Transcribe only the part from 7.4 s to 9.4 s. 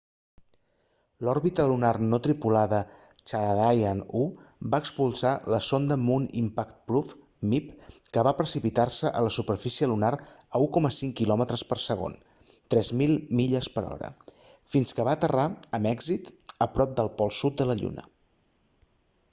mip que va precipitar-se a la